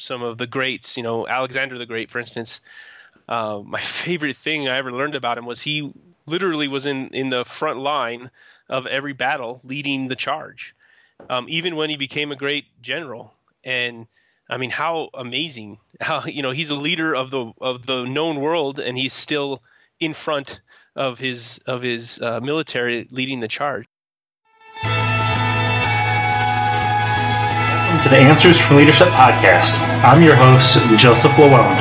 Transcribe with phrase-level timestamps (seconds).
[0.00, 2.60] some of the greats, you know, Alexander the Great, for instance.
[3.28, 5.92] Uh, my favorite thing I ever learned about him was he
[6.26, 8.30] literally was in in the front line
[8.68, 10.74] of every battle, leading the charge,
[11.28, 13.34] um, even when he became a great general.
[13.64, 14.06] And
[14.48, 15.78] I mean, how amazing!
[16.00, 19.62] How you know he's a leader of the of the known world, and he's still
[19.98, 20.60] in front
[20.96, 23.86] of his of his uh, military leading the charge.
[28.10, 29.78] The Answers from Leadership podcast.
[30.02, 31.78] I'm your host, Joseph Lalonde.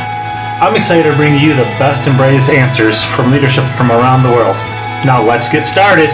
[0.62, 4.30] I'm excited to bring you the best and brightest answers from leadership from around the
[4.30, 4.56] world.
[5.04, 6.06] Now let's get started.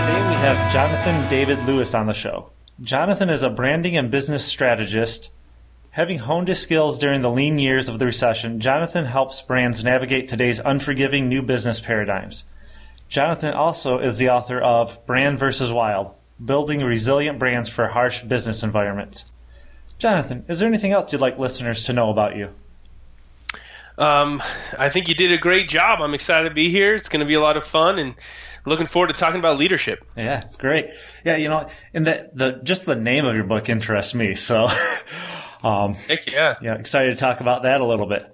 [0.00, 2.50] Today we have Jonathan David Lewis on the show.
[2.80, 5.30] Jonathan is a branding and business strategist.
[5.92, 10.26] Having honed his skills during the lean years of the recession, Jonathan helps brands navigate
[10.26, 12.46] today's unforgiving new business paradigms.
[13.10, 18.62] Jonathan also is the author of Brand versus Wild Building Resilient Brands for Harsh Business
[18.62, 19.30] Environments.
[19.98, 22.48] Jonathan, is there anything else you'd like listeners to know about you?
[23.98, 24.42] Um,
[24.78, 26.00] I think you did a great job.
[26.00, 26.94] I'm excited to be here.
[26.94, 28.14] It's going to be a lot of fun and
[28.64, 30.06] looking forward to talking about leadership.
[30.16, 30.88] Yeah, great.
[31.22, 34.34] Yeah, you know, and the the just the name of your book interests me.
[34.34, 34.68] So,
[35.62, 38.28] um, Heck yeah, yeah, excited to talk about that a little bit.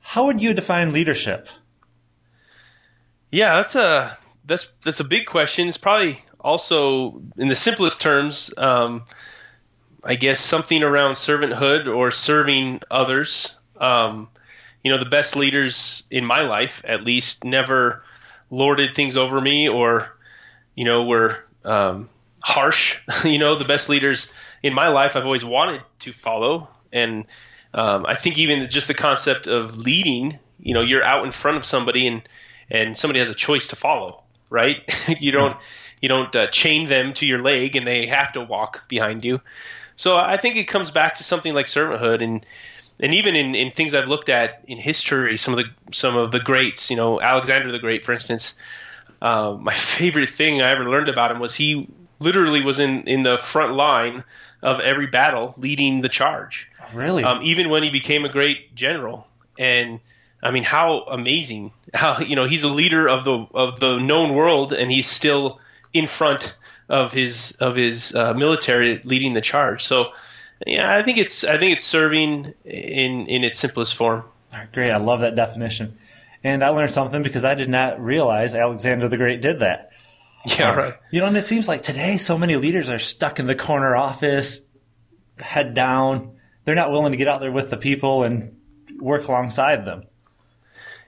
[0.00, 1.48] How would you define leadership?
[3.30, 5.68] Yeah, that's a that's that's a big question.
[5.68, 8.52] It's probably also in the simplest terms.
[8.56, 9.04] Um,
[10.04, 13.54] I guess something around servanthood or serving others.
[13.76, 14.28] Um,
[14.82, 18.02] you know, the best leaders in my life, at least, never
[18.50, 20.16] lorded things over me or,
[20.74, 22.08] you know, were um,
[22.40, 22.98] harsh.
[23.24, 24.30] you know, the best leaders
[24.62, 26.68] in my life I've always wanted to follow.
[26.92, 27.26] And
[27.74, 31.56] um, I think even just the concept of leading, you know, you're out in front
[31.56, 32.22] of somebody and,
[32.70, 34.76] and somebody has a choice to follow, right?
[35.20, 35.56] you don't,
[36.00, 39.40] you don't uh, chain them to your leg and they have to walk behind you.
[39.96, 42.44] So I think it comes back to something like servanthood and,
[43.00, 46.30] and even in, in things I've looked at in history, some of the some of
[46.30, 48.54] the greats, you know, Alexander the Great, for instance.
[49.20, 51.88] Uh, my favorite thing I ever learned about him was he
[52.20, 54.24] literally was in in the front line
[54.62, 56.68] of every battle, leading the charge.
[56.94, 59.26] Really, um, even when he became a great general,
[59.58, 60.00] and
[60.42, 61.72] I mean, how amazing!
[61.94, 65.60] How you know he's a leader of the of the known world, and he's still
[65.92, 66.54] in front
[66.88, 69.82] of his of his uh, military leading the charge.
[69.82, 70.12] So
[70.66, 74.24] yeah, I think it's I think it's serving in in its simplest form.
[74.52, 74.90] Right, great.
[74.90, 75.98] I love that definition.
[76.44, 79.92] And I learned something because I did not realize Alexander the Great did that.
[80.58, 80.94] Yeah, right.
[81.12, 83.94] You know, and it seems like today so many leaders are stuck in the corner
[83.94, 84.60] office,
[85.38, 86.36] head down.
[86.64, 88.56] They're not willing to get out there with the people and
[88.98, 90.04] work alongside them.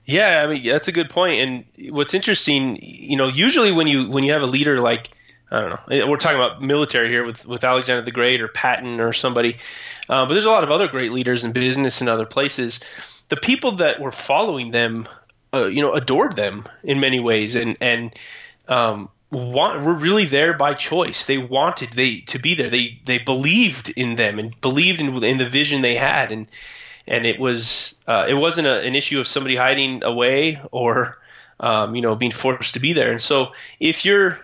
[0.05, 1.41] Yeah, I mean that's a good point.
[1.41, 5.11] And what's interesting, you know, usually when you when you have a leader like
[5.51, 6.07] I don't know.
[6.09, 9.59] We're talking about military here with, with Alexander the Great or Patton or somebody.
[10.09, 12.81] Uh, but there's a lot of other great leaders in business and other places.
[13.29, 15.07] The people that were following them,
[15.53, 18.13] uh, you know, adored them in many ways and, and,
[18.69, 21.27] um, want, were really there by choice.
[21.27, 22.71] They wanted they to be there.
[22.71, 26.33] They, they believed in them and believed in, in the vision they had.
[26.33, 26.47] And,
[27.07, 31.19] and it was, uh, it wasn't a, an issue of somebody hiding away or,
[31.61, 33.11] um, you know, being forced to be there.
[33.11, 34.39] And so if you're,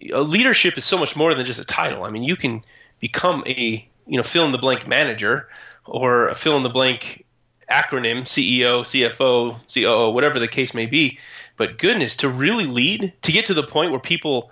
[0.00, 2.04] leadership is so much more than just a title.
[2.04, 2.64] I mean, you can
[3.00, 5.48] become a you know fill in the blank manager
[5.84, 7.24] or a fill in the blank
[7.70, 11.18] acronym CEO, CFO, COO, whatever the case may be.
[11.62, 14.50] But goodness, to really lead, to get to the point where people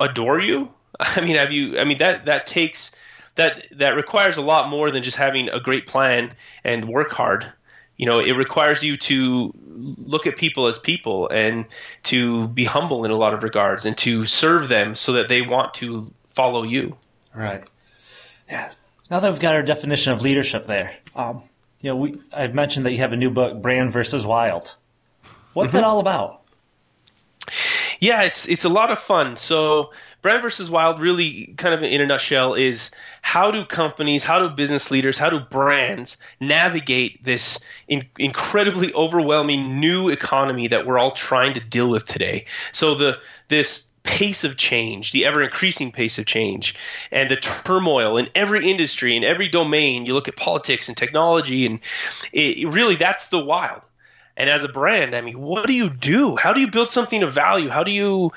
[0.00, 0.74] adore you.
[0.98, 1.78] I mean, have you?
[1.78, 2.90] I mean that that takes
[3.36, 6.34] that that requires a lot more than just having a great plan
[6.64, 7.46] and work hard
[7.96, 11.64] you know it requires you to look at people as people and
[12.02, 15.42] to be humble in a lot of regards and to serve them so that they
[15.42, 16.96] want to follow you
[17.34, 17.62] right
[18.48, 18.72] yeah
[19.12, 21.42] now that we've got our definition of leadership there um,
[21.80, 24.74] you know we i've mentioned that you have a new book brand versus wild
[25.52, 25.78] what's mm-hmm.
[25.78, 26.42] it all about
[28.00, 29.90] yeah it's it's a lot of fun so
[30.22, 32.90] Brand versus Wild, really, kind of in a nutshell, is
[33.22, 37.58] how do companies, how do business leaders, how do brands navigate this
[37.88, 42.44] in, incredibly overwhelming new economy that we're all trying to deal with today?
[42.72, 43.18] So the
[43.48, 46.74] this pace of change, the ever increasing pace of change,
[47.10, 50.04] and the turmoil in every industry, in every domain.
[50.04, 51.80] You look at politics and technology, and
[52.32, 53.80] it, really that's the wild.
[54.40, 56.36] And as a brand, I mean, what do you do?
[56.36, 57.68] How do you build something of value?
[57.68, 58.32] How do you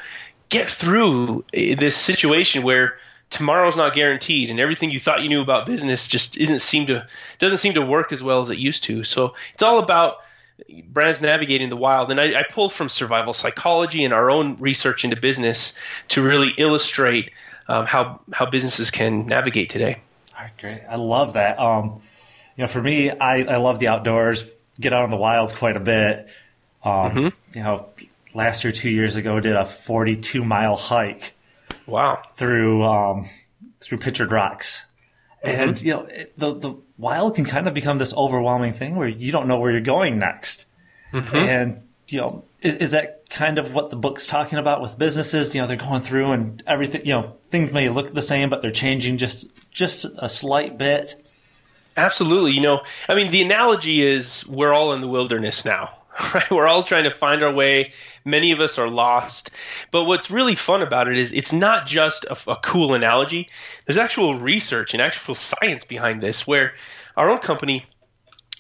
[0.50, 2.98] get through this situation where
[3.30, 7.08] tomorrow's not guaranteed and everything you thought you knew about business just isn't seem to
[7.40, 10.18] doesn't seem to work as well as it used to so it's all about
[10.88, 12.12] brands navigating the wild.
[12.12, 15.74] And I, I pulled from survival psychology and our own research into business
[16.10, 17.32] to really illustrate
[17.68, 20.02] um, how how businesses can navigate today.
[20.36, 20.82] All right, great.
[20.90, 21.60] I love that.
[21.60, 22.02] Um,
[22.58, 24.46] you know, for me, I, I love the outdoors.
[24.80, 26.28] Get out in the wild quite a bit.
[26.84, 27.58] Um, mm-hmm.
[27.58, 27.90] You know,
[28.34, 31.34] last year, two years ago, did a 42 mile hike.
[31.86, 32.22] Wow.
[32.36, 33.30] Through um,
[33.81, 34.86] through Pictured Rocks,
[35.44, 35.70] mm-hmm.
[35.70, 39.08] and you know, it, the the wild can kind of become this overwhelming thing where
[39.08, 40.66] you don't know where you're going next.
[41.12, 41.36] Mm-hmm.
[41.36, 45.54] And, you know, is, is, that kind of what the book's talking about with businesses?
[45.54, 48.62] You know, they're going through and everything, you know, things may look the same, but
[48.62, 51.23] they're changing just, just a slight bit.
[51.95, 52.51] Absolutely.
[52.51, 55.95] You know, I mean, the analogy is we're all in the wilderness now,
[56.34, 56.50] right?
[56.50, 57.94] We're all trying to find our way.
[58.25, 59.51] Many of us are lost.
[59.92, 63.50] But what's really fun about it is it's not just a, a cool analogy.
[63.86, 66.74] There's actual research and actual science behind this where
[67.16, 67.86] our own company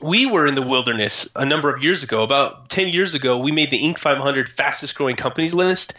[0.01, 2.23] we were in the wilderness a number of years ago.
[2.23, 3.97] About 10 years ago, we made the Inc.
[3.97, 5.93] 500 fastest growing companies list.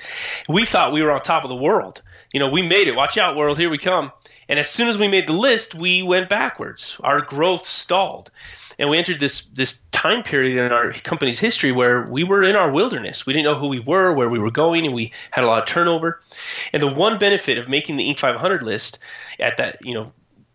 [0.49, 2.03] We thought we were on top of the world.
[2.33, 2.97] You know, we made it.
[2.97, 3.59] Watch out, world.
[3.59, 4.13] Here we come.
[4.49, 6.97] And as soon as we made the list, we went backwards.
[7.01, 8.31] Our growth stalled.
[8.79, 12.57] And we entered this, this time period in our company's history where we were in
[12.57, 13.25] our wilderness.
[13.25, 15.63] We didn't know who we were, where we were going, and we had a lot
[15.63, 16.21] of turnover.
[16.73, 18.19] And the one benefit of making the Inc.
[18.19, 18.99] 500 list
[19.39, 20.13] at that, you know,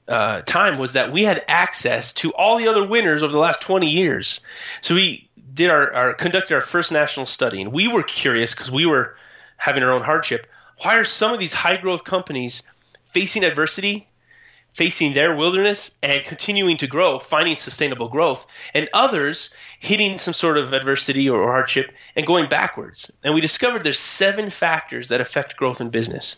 [0.07, 3.61] uh, time was that we had access to all the other winners over the last
[3.61, 4.41] 20 years.
[4.81, 8.71] So we did our, our conducted our first national study, and we were curious because
[8.71, 9.15] we were
[9.55, 10.47] having our own hardship.
[10.81, 12.63] Why are some of these high growth companies
[13.09, 14.07] facing adversity,
[14.73, 20.57] facing their wilderness, and continuing to grow, finding sustainable growth, and others hitting some sort
[20.57, 23.11] of adversity or, hardship and going backwards?
[23.23, 26.35] And we discovered there's seven factors that affect growth in business.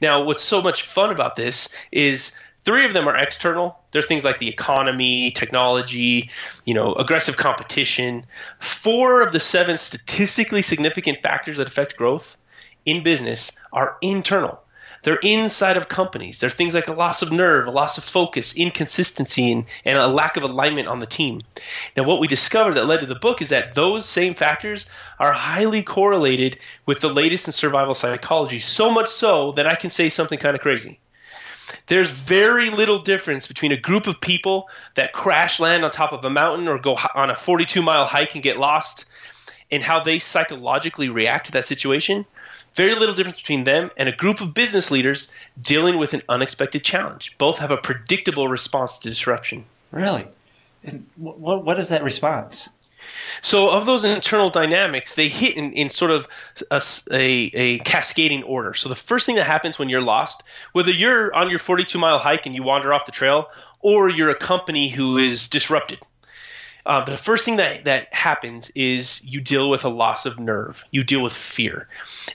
[0.00, 2.32] Now, what's so much fun about this is
[2.64, 3.78] Three of them are external.
[3.92, 6.28] They're things like the economy, technology,
[6.66, 8.26] you know, aggressive competition.
[8.60, 12.36] Four of the seven statistically significant factors that affect growth
[12.84, 14.60] in business are internal.
[15.02, 16.40] They're inside of companies.
[16.40, 20.06] They're things like a loss of nerve, a loss of focus, inconsistency, and, and a
[20.06, 21.42] lack of alignment on the team.
[21.96, 24.86] Now, what we discovered that led to the book is that those same factors
[25.18, 29.90] are highly correlated with the latest in survival psychology, so much so that I can
[29.90, 30.98] say something kind of crazy.
[31.86, 36.24] There's very little difference between a group of people that crash land on top of
[36.24, 39.04] a mountain or go on a 42 mile hike and get lost
[39.70, 42.24] and how they psychologically react to that situation.
[42.78, 45.26] Very little difference between them and a group of business leaders
[45.60, 47.34] dealing with an unexpected challenge.
[47.36, 49.64] Both have a predictable response to disruption.
[49.90, 50.28] Really?
[50.84, 52.68] And what, what is that response?
[53.40, 56.28] So, of those internal dynamics, they hit in, in sort of
[56.70, 56.80] a,
[57.10, 58.74] a, a, cascading order.
[58.74, 62.20] So, the first thing that happens when you're lost, whether you're on your 42 mile
[62.20, 63.48] hike and you wander off the trail,
[63.80, 65.98] or you're a company who is disrupted,
[66.88, 70.82] uh, the first thing that, that happens is you deal with a loss of nerve.
[70.90, 71.86] You deal with fear.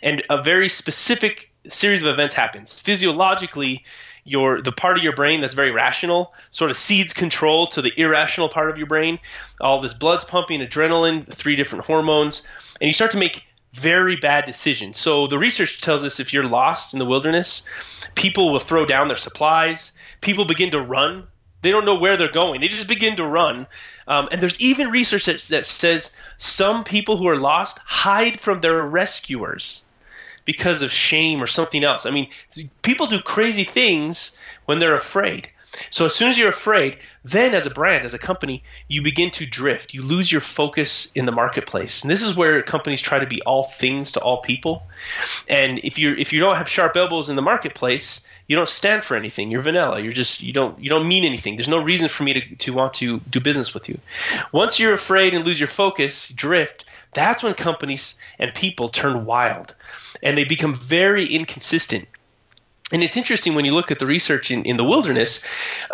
[0.04, 2.80] And a very specific series of events happens.
[2.80, 3.84] Physiologically,
[4.26, 7.92] your the part of your brain that's very rational sort of cedes control to the
[7.98, 9.20] irrational part of your brain.
[9.60, 12.46] All this blood's pumping, adrenaline, three different hormones,
[12.80, 14.98] and you start to make very bad decisions.
[15.00, 17.64] So the research tells us if you're lost in the wilderness,
[18.14, 19.94] people will throw down their supplies.
[20.22, 21.28] People begin to run.
[21.64, 22.62] They don't know where they're going.
[22.62, 23.66] They just begin to run.
[24.08, 28.60] Um, and there's even research that, that says some people who are lost hide from
[28.60, 29.84] their rescuers
[30.46, 32.06] because of shame or something else.
[32.06, 32.30] I mean,
[32.82, 35.50] people do crazy things when they're afraid.
[35.90, 39.32] So as soon as you're afraid, then as a brand, as a company, you begin
[39.32, 39.94] to drift.
[39.94, 42.04] You lose your focus in the marketplace.
[42.04, 44.84] And this is where companies try to be all things to all people.
[45.48, 49.04] And if you if you don't have sharp elbows in the marketplace, you don't stand
[49.04, 49.52] for anything.
[49.52, 50.00] You're vanilla.
[50.00, 51.56] You're just you don't you don't mean anything.
[51.56, 54.00] There's no reason for me to, to want to do business with you.
[54.52, 59.74] Once you're afraid and lose your focus, drift, that's when companies and people turn wild
[60.22, 62.08] and they become very inconsistent.
[62.92, 65.40] And it's interesting when you look at the research in, in the wilderness,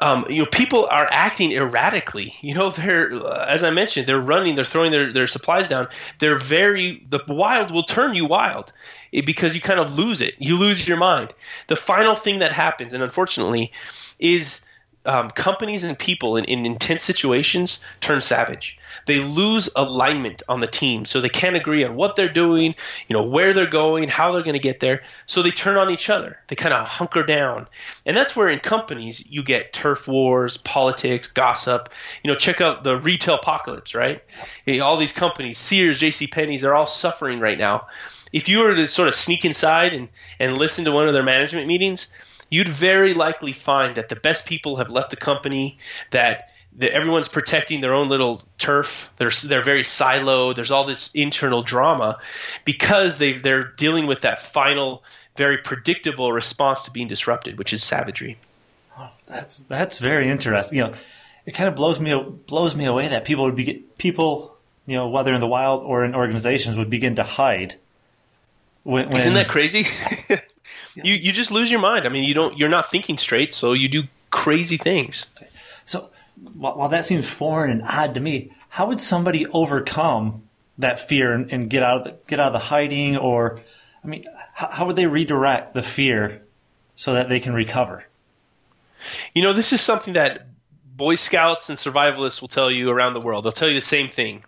[0.01, 2.35] um, you know, people are acting erratically.
[2.41, 5.87] You know, they're, uh, as I mentioned, they're running, they're throwing their, their supplies down.
[6.17, 8.73] They're very, the wild will turn you wild
[9.13, 10.35] eh, because you kind of lose it.
[10.39, 11.33] You lose your mind.
[11.67, 13.71] The final thing that happens, and unfortunately,
[14.19, 14.61] is
[15.05, 20.67] um, companies and people in, in intense situations turn savage they lose alignment on the
[20.67, 21.05] team.
[21.05, 22.75] So they can't agree on what they're doing,
[23.07, 25.03] you know, where they're going, how they're going to get there.
[25.25, 26.39] So they turn on each other.
[26.47, 27.67] They kind of hunker down.
[28.05, 31.89] And that's where in companies you get turf wars, politics, gossip.
[32.23, 34.23] You know, check out the retail apocalypse, right?
[34.81, 37.87] All these companies, Sears, JC Penney's, they're all suffering right now.
[38.31, 40.07] If you were to sort of sneak inside and,
[40.39, 42.07] and listen to one of their management meetings,
[42.49, 45.77] you'd very likely find that the best people have left the company,
[46.11, 49.11] that that everyone's protecting their own little turf.
[49.17, 50.55] They're they're very siloed.
[50.55, 52.19] There's all this internal drama
[52.65, 55.03] because they they're dealing with that final,
[55.35, 58.37] very predictable response to being disrupted, which is savagery.
[58.97, 60.77] Oh, that's that's very interesting.
[60.77, 60.93] You know,
[61.45, 62.15] it kind of blows me
[62.47, 66.03] blows me away that people would be people, you know, whether in the wild or
[66.03, 67.75] in organizations, would begin to hide.
[68.83, 69.85] When, when Isn't that crazy?
[71.03, 72.05] you you just lose your mind.
[72.05, 75.25] I mean, you don't you're not thinking straight, so you do crazy things.
[75.85, 76.09] So
[76.53, 80.43] while that seems foreign and odd to me, how would somebody overcome
[80.77, 83.17] that fear and, and get out of the, get out of the hiding?
[83.17, 83.59] Or,
[84.03, 86.43] I mean, how, how would they redirect the fear
[86.95, 88.05] so that they can recover?
[89.33, 90.47] You know, this is something that
[90.95, 93.45] Boy Scouts and survivalists will tell you around the world.
[93.45, 94.43] They'll tell you the same thing.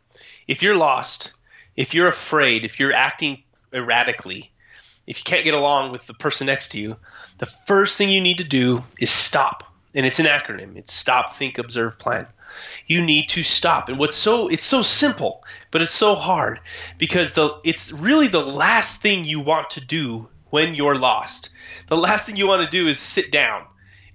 [0.47, 1.33] If you're lost,
[1.75, 3.43] if you're afraid, if you're acting
[3.73, 4.50] erratically,
[5.11, 6.95] if you can't get along with the person next to you,
[7.37, 10.77] the first thing you need to do is stop and it's an acronym.
[10.77, 12.27] It's stop, think, observe, plan.
[12.87, 13.89] You need to stop.
[13.89, 16.61] And what's so it's so simple, but it's so hard
[16.97, 21.49] because the it's really the last thing you want to do when you're lost.
[21.89, 23.65] The last thing you want to do is sit down.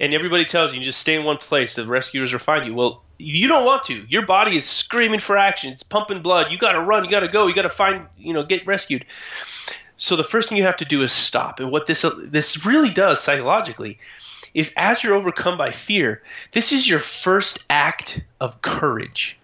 [0.00, 1.74] And everybody tells you, you just stay in one place.
[1.74, 2.74] The rescuers will find you.
[2.74, 4.04] Well, you don't want to.
[4.08, 5.72] Your body is screaming for action.
[5.72, 6.52] It's pumping blood.
[6.52, 7.04] You got to run.
[7.04, 7.46] You got to go.
[7.46, 9.06] You got to find, you know, get rescued.
[9.96, 11.60] So the first thing you have to do is stop.
[11.60, 13.98] And what this this really does psychologically
[14.54, 16.22] is as you're overcome by fear,
[16.52, 19.38] this is your first act of courage.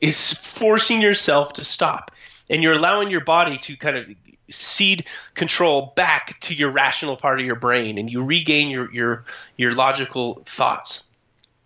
[0.00, 2.10] Is forcing yourself to stop.
[2.50, 4.06] And you're allowing your body to kind of
[4.50, 9.24] cede control back to your rational part of your brain and you regain your your
[9.56, 11.02] your logical thoughts.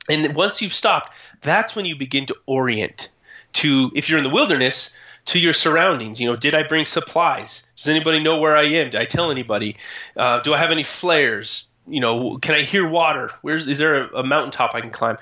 [0.08, 3.08] And once you've stopped, that's when you begin to orient
[3.54, 4.90] to if you're in the wilderness
[5.26, 6.20] to your surroundings.
[6.20, 7.62] You know, did I bring supplies?
[7.76, 8.90] Does anybody know where I am?
[8.90, 9.76] Did I tell anybody?
[10.16, 11.66] Uh, do I have any flares?
[11.86, 13.30] you know, can I hear water?
[13.42, 15.18] Where's is there a, a mountaintop I can climb?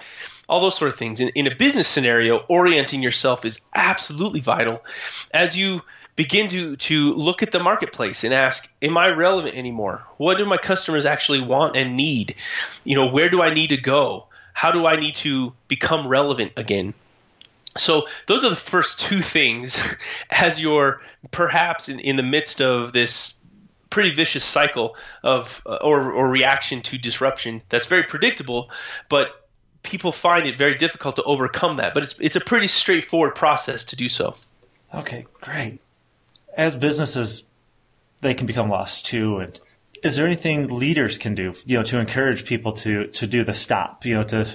[0.49, 1.21] All those sort of things.
[1.21, 4.85] In, in a business scenario, orienting yourself is absolutely vital.
[5.33, 5.83] As you
[6.17, 10.05] begin to to look at the marketplace and ask, am I relevant anymore?
[10.17, 12.35] What do my customers actually want and need?
[12.85, 14.27] You know, where do I need to go?
[14.53, 16.95] How do I need to become relevant again?
[17.79, 19.81] So those are the first two things
[20.31, 21.01] as you're
[21.31, 23.35] perhaps in, in the midst of this
[23.91, 28.71] pretty vicious cycle of uh, or or reaction to disruption that's very predictable,
[29.09, 29.49] but
[29.83, 31.93] people find it very difficult to overcome that.
[31.95, 34.37] But it's it's a pretty straightforward process to do so.
[34.95, 35.81] Okay, great.
[36.57, 37.45] As businesses,
[38.21, 39.39] they can become lost too.
[39.39, 39.61] And
[40.03, 43.55] is there anything leaders can do, you know, to encourage people to to do the
[43.55, 44.47] stop, you know, to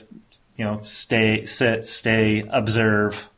[0.55, 3.29] you know, stay, sit, stay, observe,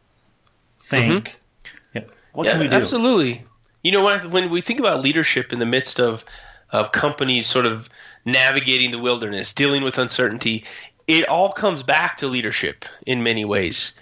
[0.78, 1.40] think.
[1.64, 1.98] Mm-hmm.
[1.98, 2.04] Yeah.
[2.34, 2.76] What yeah, can we do?
[2.76, 3.44] Absolutely.
[3.84, 6.24] You know, when, when we think about leadership in the midst of,
[6.72, 7.90] of companies sort of
[8.26, 10.66] navigating the wilderness, dealing with uncertainty,
[11.08, 13.94] it all comes back to leadership in many ways.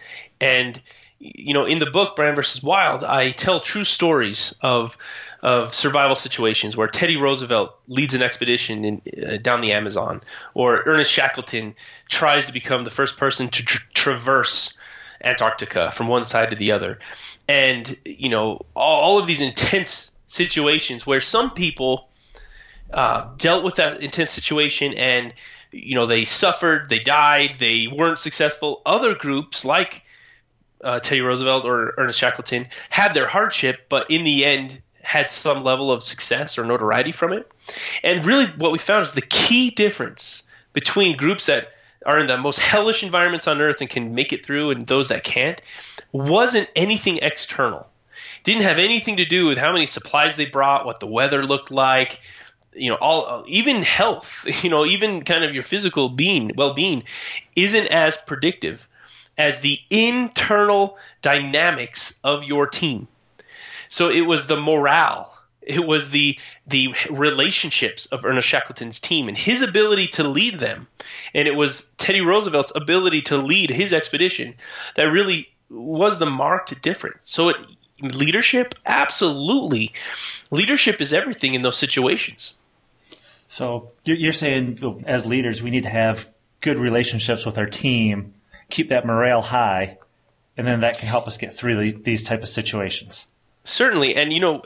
[0.42, 0.82] And,
[1.20, 4.98] you know, in the book, Brand versus Wild, I tell true stories of
[5.46, 10.22] of survival situations where Teddy Roosevelt leads an expedition in, uh, down the Amazon,
[10.56, 11.76] or Ernest Shackleton
[12.10, 14.74] tries to become the first person to traverse
[15.24, 16.98] Antarctica from one side to the other,
[17.48, 22.10] and you know all, all of these intense situations where some people
[22.92, 25.32] uh, dealt with that intense situation and
[25.72, 28.82] you know they suffered, they died, they weren't successful.
[28.84, 30.02] Other groups like
[30.84, 35.64] uh, Teddy Roosevelt or Ernest Shackleton had their hardship, but in the end had some
[35.64, 37.50] level of success or notoriety from it.
[38.04, 40.42] And really, what we found is the key difference
[40.74, 41.70] between groups that
[42.06, 45.10] are in the most hellish environments on earth and can make it through, and those
[45.10, 45.62] that can't,
[46.12, 47.88] wasn't anything external.
[48.44, 51.72] Didn't have anything to do with how many supplies they brought, what the weather looked
[51.72, 52.20] like,
[52.74, 57.04] you know, all even health, you know, even kind of your physical being, well-being,
[57.56, 58.88] isn't as predictive
[59.38, 63.08] as the internal dynamics of your team.
[63.90, 69.38] So it was the morale it was the the relationships of Ernest Shackleton's team and
[69.38, 70.88] his ability to lead them,
[71.34, 74.54] and it was Teddy Roosevelt's ability to lead his expedition
[74.96, 77.32] that really was the marked difference.
[77.32, 77.58] So it,
[78.02, 79.94] leadership, absolutely,
[80.52, 82.54] leadership is everything in those situations.
[83.48, 86.30] So you're saying as leaders we need to have
[86.62, 88.34] good relationships with our team,
[88.70, 89.98] keep that morale high,
[90.58, 93.28] and then that can help us get through these type of situations.
[93.66, 94.64] Certainly, and you know,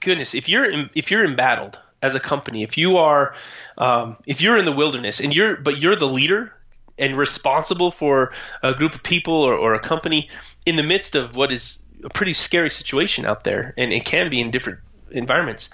[0.00, 3.34] goodness, if you're in, if you're embattled as a company, if you are
[3.78, 6.52] um, if you're in the wilderness and you're but you're the leader
[6.98, 8.32] and responsible for
[8.62, 10.28] a group of people or, or a company
[10.66, 14.28] in the midst of what is a pretty scary situation out there, and it can
[14.28, 14.80] be in different
[15.10, 15.70] environments.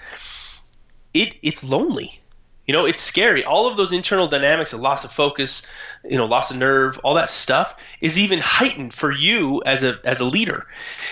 [1.12, 2.20] It it's lonely.
[2.66, 3.44] You know, it's scary.
[3.44, 5.62] All of those internal dynamics, of loss of focus,
[6.04, 9.98] you know, loss of nerve, all that stuff is even heightened for you as a
[10.04, 10.66] as a leader.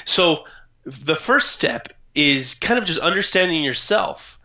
[0.05, 0.45] So
[0.87, 4.39] the first step is kind of just understanding yourself.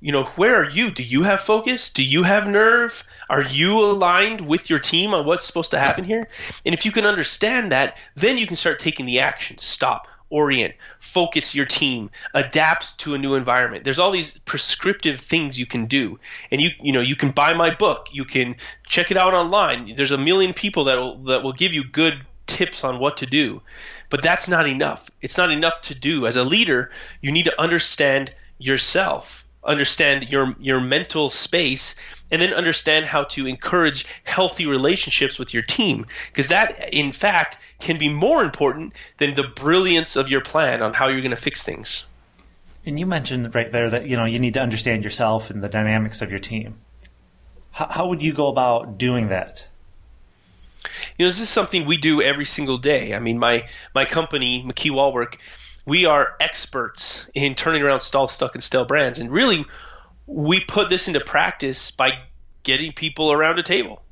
[0.00, 0.90] You know, where are you?
[0.90, 1.88] Do you have focus?
[1.88, 3.04] Do you have nerve?
[3.30, 6.28] Are you aligned with your team on what's supposed to happen here?
[6.66, 9.56] And if you can understand that, then you can start taking the action.
[9.56, 13.84] Stop orient, focus your team, adapt to a new environment.
[13.84, 16.18] There's all these prescriptive things you can do.
[16.50, 18.56] And you you know, you can buy my book, you can
[18.88, 19.94] check it out online.
[19.94, 22.14] There's a million people that will that will give you good
[22.46, 23.62] tips on what to do.
[24.10, 25.10] But that's not enough.
[25.22, 26.26] It's not enough to do.
[26.26, 31.96] As a leader, you need to understand yourself, understand your your mental space
[32.30, 37.58] and then understand how to encourage healthy relationships with your team because that in fact
[37.80, 41.36] can be more important than the brilliance of your plan on how you're going to
[41.36, 42.04] fix things.
[42.86, 45.68] And you mentioned right there that you know you need to understand yourself and the
[45.68, 46.78] dynamics of your team.
[47.72, 49.66] How, how would you go about doing that?
[51.16, 53.14] You know, this is something we do every single day.
[53.14, 55.36] I mean, my my company, McKee Wallwork,
[55.86, 59.64] we are experts in turning around stall, stuck, and stale brands, and really,
[60.26, 62.12] we put this into practice by
[62.62, 64.02] getting people around a table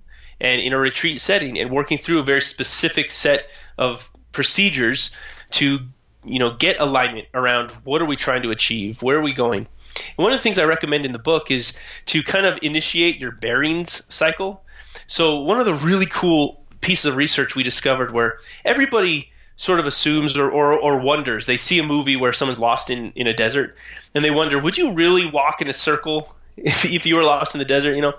[0.41, 5.11] and in a retreat setting and working through a very specific set of procedures
[5.51, 5.79] to
[6.25, 9.67] you know get alignment around what are we trying to achieve where are we going.
[9.97, 11.73] And one of the things i recommend in the book is
[12.07, 14.65] to kind of initiate your bearings cycle.
[15.07, 19.87] So one of the really cool pieces of research we discovered where everybody sort of
[19.87, 23.35] assumes or, or, or wonders they see a movie where someone's lost in, in a
[23.35, 23.77] desert
[24.15, 27.55] and they wonder would you really walk in a circle if, if you were lost
[27.55, 28.15] in the desert, you know.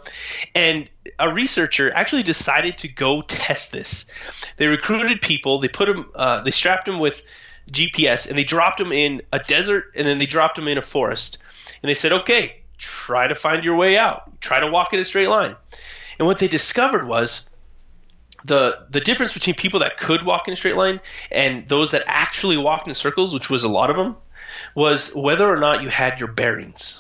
[0.56, 0.90] And
[1.20, 4.06] a researcher actually decided to go test this.
[4.58, 7.22] They recruited people, they put them, uh, they strapped them with
[7.70, 10.82] GPS, and they dropped them in a desert, and then they dropped them in a
[10.82, 11.38] forest.
[11.82, 14.42] And they said, okay, try to find your way out.
[14.42, 15.56] Try to walk in a straight line.
[16.18, 17.46] And what they discovered was
[18.46, 21.00] the the difference between people that could walk in a straight line
[21.32, 24.16] and those that actually walked in circles, which was a lot of them,
[24.76, 27.00] was whether or not you had your bearings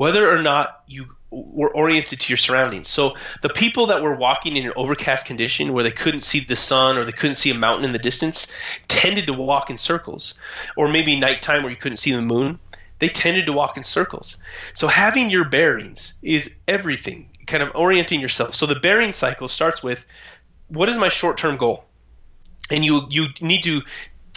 [0.00, 2.88] whether or not you were oriented to your surroundings.
[2.88, 6.56] So the people that were walking in an overcast condition where they couldn't see the
[6.56, 8.46] sun or they couldn't see a mountain in the distance
[8.88, 10.32] tended to walk in circles.
[10.74, 12.58] Or maybe nighttime where you couldn't see the moon,
[12.98, 14.38] they tended to walk in circles.
[14.72, 18.54] So having your bearings is everything, kind of orienting yourself.
[18.54, 20.06] So the bearing cycle starts with
[20.70, 21.84] what is my short-term goal?
[22.70, 23.82] And you you need to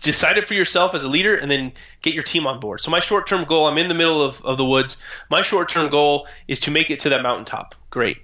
[0.02, 2.82] decide it for yourself as a leader and then get your team on board.
[2.82, 5.02] So my short term goal, I'm in the middle of, of the woods.
[5.30, 7.74] My short term goal is to make it to that mountaintop.
[7.89, 8.17] Great.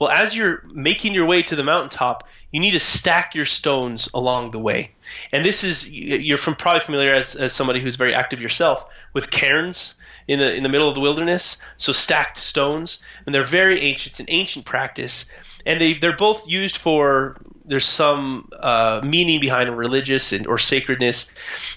[0.00, 4.08] Well, as you're making your way to the mountaintop, you need to stack your stones
[4.14, 4.94] along the way.
[5.32, 9.30] And this is you're from probably familiar as, as somebody who's very active yourself with
[9.30, 9.94] cairns
[10.28, 11.56] in the in the middle of the wilderness.
[11.78, 14.12] So stacked stones, and they're very ancient.
[14.12, 15.24] It's an ancient practice,
[15.66, 21.30] and they they're both used for there's some uh, meaning behind religious and, or sacredness.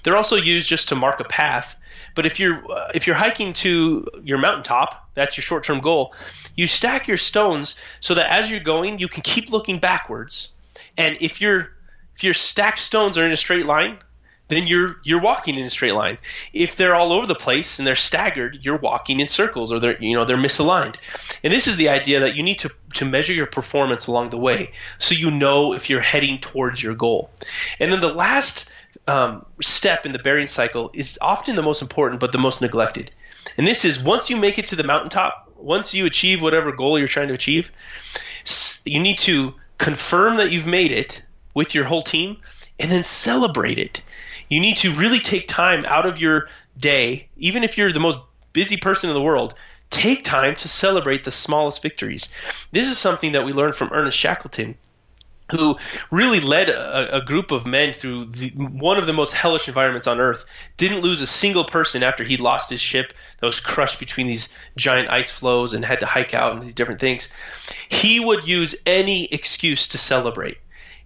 [0.04, 1.76] They're also used just to mark a path.
[2.14, 6.14] But if you're uh, if you're hiking to your mountaintop, that's your short-term goal.
[6.56, 10.50] You stack your stones so that as you're going, you can keep looking backwards.
[10.98, 11.72] And if your
[12.16, 13.98] if your stacked stones are in a straight line,
[14.52, 16.18] then you're you're walking in a straight line.
[16.54, 20.02] If they're all over the place and they're staggered, you're walking in circles or they're
[20.02, 20.96] you know they're misaligned.
[21.44, 24.38] And this is the idea that you need to to measure your performance along the
[24.38, 27.30] way so you know if you're heading towards your goal.
[27.80, 28.70] And then the last
[29.08, 33.12] um, step in the bearing cycle is often the most important but the most neglected.
[33.58, 37.00] And this is once you make it to the mountaintop, once you achieve whatever goal
[37.00, 37.72] you're trying to achieve,
[38.86, 41.22] you need to confirm that you've made it
[41.54, 42.38] with your whole team
[42.80, 44.02] and then celebrate it
[44.52, 48.18] you need to really take time out of your day, even if you're the most
[48.52, 49.56] busy person in the world,
[49.90, 52.28] take time to celebrate the smallest victories.
[52.74, 54.76] This is something that we learned from Ernest Shackleton,
[55.52, 55.78] who
[56.12, 60.08] really led a, a group of men through the, one of the most hellish environments
[60.08, 60.44] on Earth.
[60.76, 64.50] Didn't lose a single person after he lost his ship that was crushed between these
[64.76, 67.30] giant ice floes and had to hike out and these different things.
[67.88, 70.58] He would use any excuse to celebrate.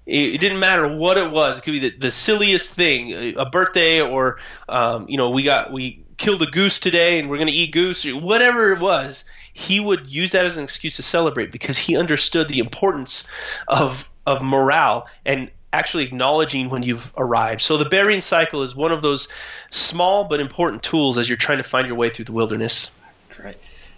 [0.05, 1.57] It, didn't matter what it was.
[1.57, 4.39] It could be the, the silliest thing, a birthday, or
[4.69, 7.71] um, you know, we got we killed a goose today and we're going to eat
[7.71, 9.25] goose, or whatever it was.
[9.53, 13.27] He would use that as an excuse to celebrate because he understood the importance
[13.67, 17.61] of of morale and actually acknowledging when you've arrived.
[17.61, 19.27] So the bearing cycle is one of those
[19.71, 22.89] small but important tools as you're trying to find your way through the wilderness.
[23.35, 23.57] Great.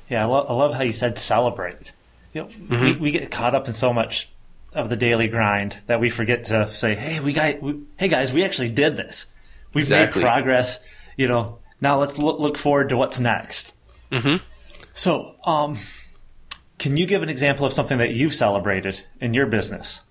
[0.09, 1.91] Yeah, I, lo- I love how you said celebrate.
[2.33, 2.83] You know, mm-hmm.
[2.83, 4.29] we, we get caught up in so much
[4.77, 8.31] of the daily grind that we forget to say, "Hey, we got, we, hey guys,
[8.31, 9.25] we actually did this.
[9.73, 10.21] We've exactly.
[10.21, 10.85] made progress.
[11.17, 13.73] You know, now let's look, look forward to what's next."
[14.11, 14.43] Mm-hmm.
[14.93, 15.79] So, um,
[16.77, 20.01] Can you give an example of something that you've celebrated in your business?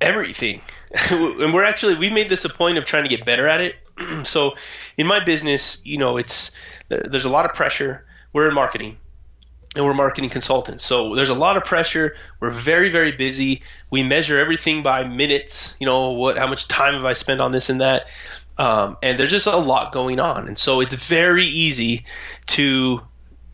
[0.00, 0.60] Everything.
[1.10, 3.76] and we're actually, we've made this a point of trying to get better at it.
[4.24, 4.52] so
[4.98, 6.52] in my business, you know, it's,
[6.88, 8.06] there's a lot of pressure.
[8.34, 8.98] We're in marketing
[9.76, 10.84] and we're marketing consultants.
[10.84, 12.16] So there's a lot of pressure.
[12.40, 13.62] We're very, very busy.
[13.90, 15.74] We measure everything by minutes.
[15.78, 18.08] You know, what, how much time have I spent on this and that?
[18.58, 20.48] Um, and there's just a lot going on.
[20.48, 22.04] And so it's very easy
[22.46, 23.02] to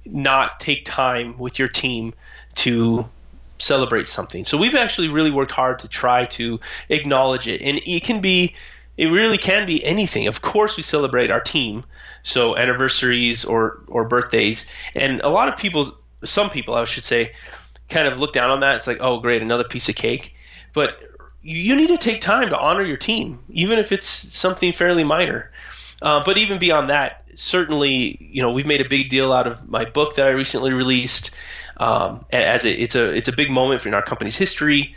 [0.05, 2.15] not take time with your team
[2.55, 3.09] to
[3.59, 4.45] celebrate something.
[4.45, 7.63] So we've actually really worked hard to try to acknowledge it.
[7.63, 8.55] And it can be,
[8.97, 10.27] it really can be anything.
[10.27, 11.85] Of course, we celebrate our team.
[12.25, 14.67] So anniversaries or, or birthdays.
[14.95, 17.33] And a lot of people, some people, I should say,
[17.89, 18.77] kind of look down on that.
[18.77, 20.35] It's like, oh, great, another piece of cake.
[20.73, 21.01] But
[21.43, 25.51] you need to take time to honor your team, even if it's something fairly minor.
[26.01, 29.69] Uh, but even beyond that, certainly, you know, we've made a big deal out of
[29.69, 31.31] my book that I recently released.
[31.77, 34.95] Um, as a, it's a it's a big moment in our company's history,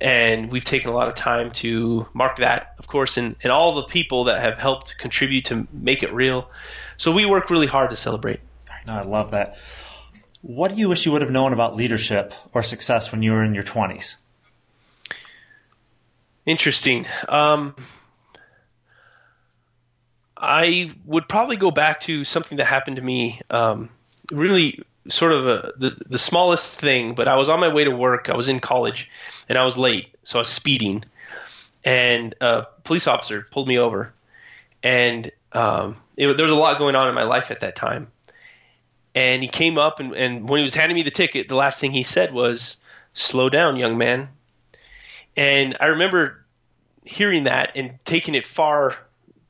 [0.00, 3.74] and we've taken a lot of time to mark that, of course, and, and all
[3.74, 6.50] the people that have helped contribute to make it real.
[6.96, 8.40] So we work really hard to celebrate.
[8.86, 9.58] No, I love that.
[10.48, 13.44] What do you wish you would have known about leadership or success when you were
[13.44, 14.16] in your twenties?
[16.46, 17.04] Interesting.
[17.28, 17.76] Um,
[20.38, 23.42] I would probably go back to something that happened to me.
[23.50, 23.90] Um,
[24.32, 27.90] really, sort of a, the the smallest thing, but I was on my way to
[27.90, 28.30] work.
[28.30, 29.10] I was in college,
[29.50, 31.04] and I was late, so I was speeding,
[31.84, 34.14] and a police officer pulled me over,
[34.82, 38.10] and um, it, there was a lot going on in my life at that time.
[39.18, 41.80] And he came up, and, and when he was handing me the ticket, the last
[41.80, 42.76] thing he said was,
[43.14, 44.28] "Slow down, young man."
[45.36, 46.46] And I remember
[47.02, 48.96] hearing that and taking it far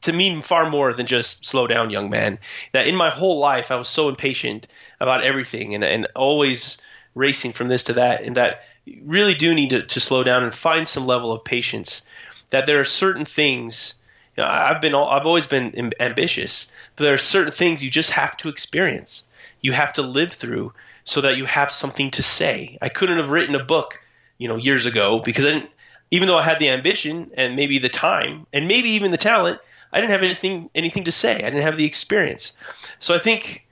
[0.01, 2.39] to mean far more than just slow down, young man.
[2.73, 4.67] That in my whole life I was so impatient
[5.01, 6.79] about everything and, and always
[7.15, 8.65] racing from this to that, and that
[9.03, 12.01] really do need to, to slow down and find some level of patience.
[12.49, 13.93] That there are certain things.
[14.35, 16.71] You know, I've been I've always been ambitious,
[17.05, 19.25] there are certain things you just have to experience.
[19.61, 20.73] You have to live through
[21.05, 22.79] so that you have something to say.
[22.81, 24.01] I couldn't have written a book,
[24.37, 25.71] you know, years ago because I didn't
[26.11, 29.61] even though I had the ambition and maybe the time and maybe even the talent,
[29.93, 31.35] I didn't have anything anything to say.
[31.35, 32.53] I didn't have the experience.
[32.99, 33.67] So I think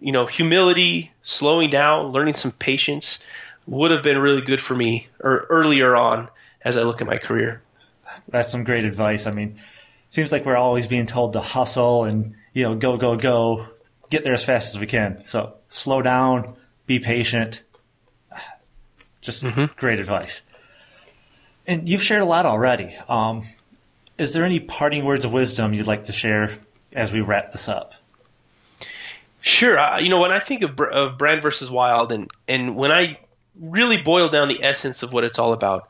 [0.00, 3.18] you know, humility, slowing down, learning some patience
[3.66, 6.28] would have been really good for me or earlier on
[6.62, 7.62] as I look at my career.
[8.28, 9.26] That's some great advice.
[9.26, 9.56] I mean,
[10.10, 13.66] seems like we're always being told to hustle and, you know, go, go, go,
[14.10, 15.24] get there as fast as we can.
[15.24, 17.62] So slow down, be patient.
[19.22, 19.66] Just mm-hmm.
[19.76, 20.42] great advice.
[21.66, 22.94] And you've shared a lot already.
[23.08, 23.46] Um,
[24.18, 26.50] is there any parting words of wisdom you'd like to share
[26.94, 27.94] as we wrap this up?
[29.40, 29.78] Sure.
[29.78, 33.18] Uh, you know, when I think of, of brand versus wild, and and when I
[33.58, 35.88] really boil down the essence of what it's all about,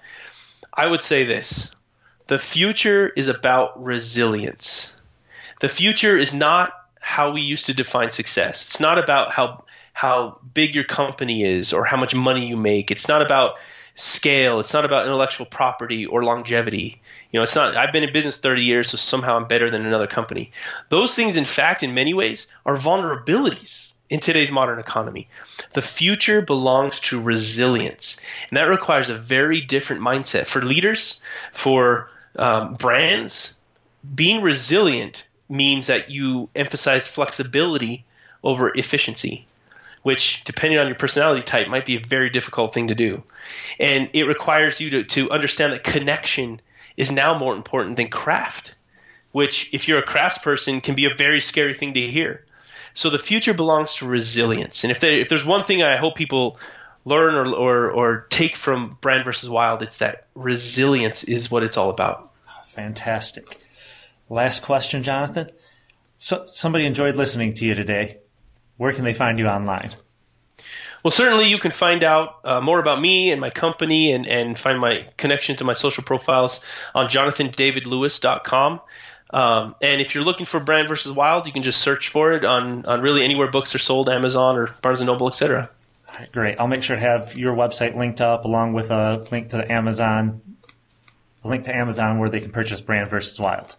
[0.73, 1.69] I would say this:
[2.31, 4.93] the future is about resilience.
[5.59, 8.63] The future is not how we used to define success.
[8.63, 12.93] It's not about how how big your company is or how much money you make.
[12.93, 13.57] It's not about
[13.97, 14.61] scale.
[14.61, 17.03] It's not about intellectual property or longevity.
[17.33, 17.77] You know, it's not.
[17.77, 20.53] I've been in business 30 years, so somehow I'm better than another company.
[20.89, 25.27] Those things, in fact, in many ways, are vulnerabilities in today's modern economy.
[25.73, 28.19] The future belongs to resilience,
[28.51, 33.55] and that requires a very different mindset for leaders, for um, brands.
[34.15, 38.05] Being resilient means that you emphasize flexibility
[38.43, 39.47] over efficiency
[40.03, 43.23] which, depending on your personality type, might be a very difficult thing to do.
[43.79, 46.61] And it requires you to, to understand that connection
[46.97, 48.75] is now more important than craft,
[49.33, 52.45] which, if you're a craftsperson, can be a very scary thing to hear.
[52.95, 54.85] So the future belongs to resilience.
[54.85, 56.59] And if, they, if there's one thing I hope people
[57.05, 61.77] learn or, or, or take from Brand versus Wild, it's that resilience is what it's
[61.77, 62.33] all about.
[62.69, 63.61] Fantastic.
[64.29, 65.49] Last question, Jonathan.
[66.19, 68.19] So, somebody enjoyed listening to you today
[68.81, 69.91] where can they find you online?
[71.05, 74.59] Well, certainly you can find out uh, more about me and my company and, and
[74.59, 76.63] find my connection to my social profiles
[76.95, 78.81] on jonathandavidlewis.com.
[79.33, 82.47] Um, and if you're looking for Brand versus Wild, you can just search for it
[82.47, 85.69] on, on really anywhere books are sold, Amazon or Barnes & Noble, etc.
[86.21, 86.61] All right, great.
[86.61, 89.73] I'll make sure to have your website linked up along with a link to the
[89.73, 90.43] Amazon,
[91.43, 93.75] a link to Amazon where they can purchase Brand versus Wild.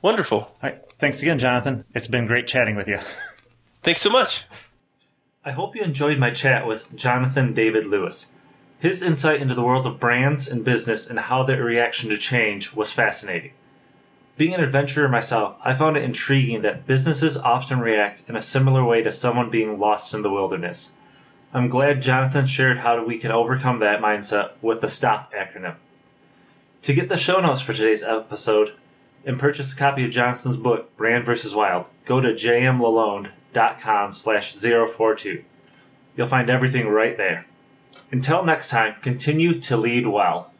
[0.00, 0.38] Wonderful.
[0.38, 0.80] All right.
[0.98, 1.84] Thanks again, Jonathan.
[1.94, 2.98] It's been great chatting with you.
[3.82, 4.46] Thanks so much.
[5.44, 8.32] I hope you enjoyed my chat with Jonathan David Lewis.
[8.78, 12.72] His insight into the world of brands and business and how their reaction to change
[12.72, 13.52] was fascinating.
[14.38, 18.82] Being an adventurer myself, I found it intriguing that businesses often react in a similar
[18.82, 20.92] way to someone being lost in the wilderness.
[21.52, 25.74] I'm glad Jonathan shared how we can overcome that mindset with the STOP acronym.
[26.82, 28.72] To get the show notes for today's episode
[29.26, 31.52] and purchase a copy of Jonathan's book, Brand vs.
[31.52, 35.42] Wild, go to jmlalonde.com slash 042.
[36.16, 37.44] You'll find everything right there.
[38.12, 40.52] Until next time, continue to lead well.